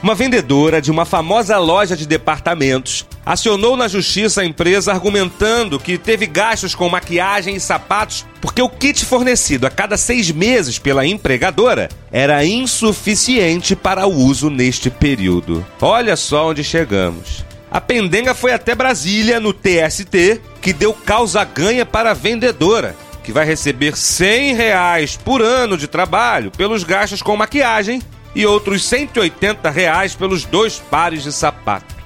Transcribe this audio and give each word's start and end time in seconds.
Uma 0.00 0.14
vendedora 0.14 0.80
de 0.80 0.92
uma 0.92 1.04
famosa 1.04 1.58
loja 1.58 1.96
de 1.96 2.06
departamentos 2.06 3.04
acionou 3.26 3.76
na 3.76 3.88
justiça 3.88 4.42
a 4.42 4.44
empresa 4.44 4.92
argumentando 4.92 5.78
que 5.78 5.98
teve 5.98 6.24
gastos 6.24 6.72
com 6.72 6.88
maquiagem 6.88 7.56
e 7.56 7.60
sapatos 7.60 8.24
porque 8.40 8.62
o 8.62 8.68
kit 8.68 9.04
fornecido 9.04 9.66
a 9.66 9.70
cada 9.70 9.96
seis 9.96 10.30
meses 10.30 10.78
pela 10.78 11.04
empregadora 11.04 11.88
era 12.12 12.44
insuficiente 12.44 13.74
para 13.74 14.06
o 14.06 14.14
uso 14.14 14.48
neste 14.48 14.88
período. 14.88 15.66
Olha 15.80 16.14
só 16.16 16.50
onde 16.50 16.62
chegamos. 16.62 17.44
A 17.68 17.80
pendenga 17.80 18.34
foi 18.34 18.52
até 18.52 18.76
Brasília, 18.76 19.40
no 19.40 19.52
TST, 19.52 20.40
que 20.62 20.72
deu 20.72 20.94
causa 20.94 21.42
ganha 21.42 21.84
para 21.84 22.12
a 22.12 22.14
vendedora, 22.14 22.94
que 23.24 23.32
vai 23.32 23.44
receber 23.44 23.96
100 23.96 24.54
reais 24.54 25.16
por 25.16 25.42
ano 25.42 25.76
de 25.76 25.88
trabalho 25.88 26.52
pelos 26.52 26.84
gastos 26.84 27.20
com 27.20 27.36
maquiagem 27.36 28.00
e 28.34 28.46
outros 28.46 28.84
180 28.84 29.70
reais 29.70 30.14
pelos 30.14 30.44
dois 30.44 30.78
pares 30.78 31.22
de 31.22 31.32
sapato. 31.32 31.96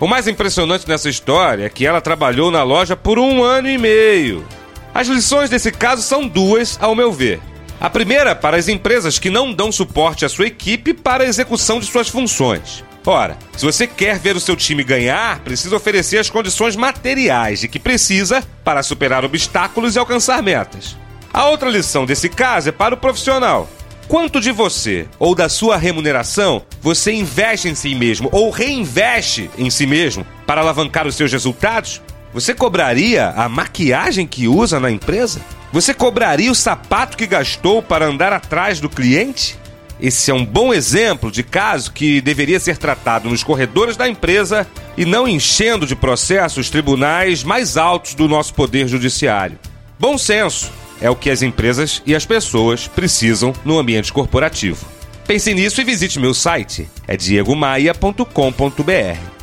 O 0.00 0.06
mais 0.06 0.28
impressionante 0.28 0.88
nessa 0.88 1.08
história 1.08 1.64
é 1.64 1.68
que 1.68 1.84
ela 1.84 2.00
trabalhou 2.00 2.50
na 2.50 2.62
loja 2.62 2.96
por 2.96 3.18
um 3.18 3.42
ano 3.42 3.68
e 3.68 3.76
meio. 3.76 4.46
As 4.94 5.08
lições 5.08 5.50
desse 5.50 5.72
caso 5.72 6.02
são 6.02 6.26
duas, 6.26 6.78
ao 6.80 6.94
meu 6.94 7.12
ver. 7.12 7.40
A 7.80 7.88
primeira 7.88 8.34
para 8.34 8.56
as 8.56 8.68
empresas 8.68 9.18
que 9.18 9.30
não 9.30 9.52
dão 9.52 9.70
suporte 9.70 10.24
à 10.24 10.28
sua 10.28 10.46
equipe 10.46 10.92
para 10.92 11.24
a 11.24 11.26
execução 11.26 11.78
de 11.78 11.86
suas 11.86 12.08
funções. 12.08 12.84
Ora, 13.06 13.38
se 13.56 13.64
você 13.64 13.86
quer 13.86 14.18
ver 14.18 14.36
o 14.36 14.40
seu 14.40 14.54
time 14.54 14.84
ganhar, 14.84 15.38
precisa 15.40 15.74
oferecer 15.74 16.18
as 16.18 16.28
condições 16.28 16.76
materiais 16.76 17.60
de 17.60 17.68
que 17.68 17.78
precisa 17.78 18.44
para 18.62 18.82
superar 18.82 19.24
obstáculos 19.24 19.96
e 19.96 19.98
alcançar 19.98 20.42
metas. 20.42 20.96
A 21.32 21.46
outra 21.46 21.70
lição 21.70 22.04
desse 22.04 22.28
caso 22.28 22.68
é 22.68 22.72
para 22.72 22.94
o 22.94 22.98
profissional. 22.98 23.68
Quanto 24.08 24.40
de 24.40 24.50
você 24.50 25.06
ou 25.18 25.34
da 25.34 25.50
sua 25.50 25.76
remuneração 25.76 26.62
você 26.80 27.12
investe 27.12 27.68
em 27.68 27.74
si 27.74 27.94
mesmo 27.94 28.30
ou 28.32 28.48
reinveste 28.48 29.50
em 29.58 29.68
si 29.68 29.86
mesmo 29.86 30.26
para 30.46 30.62
alavancar 30.62 31.06
os 31.06 31.14
seus 31.14 31.30
resultados? 31.30 32.00
Você 32.32 32.54
cobraria 32.54 33.28
a 33.36 33.50
maquiagem 33.50 34.26
que 34.26 34.48
usa 34.48 34.80
na 34.80 34.90
empresa? 34.90 35.42
Você 35.74 35.92
cobraria 35.92 36.50
o 36.50 36.54
sapato 36.54 37.18
que 37.18 37.26
gastou 37.26 37.82
para 37.82 38.06
andar 38.06 38.32
atrás 38.32 38.80
do 38.80 38.88
cliente? 38.88 39.58
Esse 40.00 40.30
é 40.30 40.34
um 40.34 40.44
bom 40.44 40.72
exemplo 40.72 41.30
de 41.30 41.42
caso 41.42 41.92
que 41.92 42.22
deveria 42.22 42.58
ser 42.58 42.78
tratado 42.78 43.28
nos 43.28 43.44
corredores 43.44 43.94
da 43.94 44.08
empresa 44.08 44.66
e 44.96 45.04
não 45.04 45.28
enchendo 45.28 45.86
de 45.86 45.94
processos 45.94 46.70
tribunais 46.70 47.44
mais 47.44 47.76
altos 47.76 48.14
do 48.14 48.26
nosso 48.26 48.54
poder 48.54 48.88
judiciário. 48.88 49.58
Bom 49.98 50.16
senso 50.16 50.72
é 51.00 51.10
o 51.10 51.16
que 51.16 51.30
as 51.30 51.42
empresas 51.42 52.02
e 52.06 52.14
as 52.14 52.26
pessoas 52.26 52.88
precisam 52.88 53.52
no 53.64 53.78
ambiente 53.78 54.12
corporativo. 54.12 54.86
Pense 55.26 55.52
nisso 55.52 55.80
e 55.80 55.84
visite 55.84 56.18
meu 56.18 56.32
site, 56.32 56.88
é 57.06 57.16
diegomaia.com.br. 57.16 59.38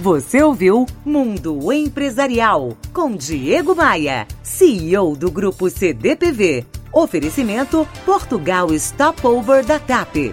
Você 0.00 0.42
ouviu 0.42 0.86
Mundo 1.04 1.72
Empresarial 1.72 2.76
com 2.92 3.16
Diego 3.16 3.74
Maia, 3.74 4.28
CEO 4.42 5.16
do 5.16 5.28
Grupo 5.28 5.68
CDPV. 5.68 6.64
Oferecimento 6.92 7.86
Portugal 8.06 8.68
Stopover 8.78 9.64
da 9.64 9.80
TAP. 9.80 10.32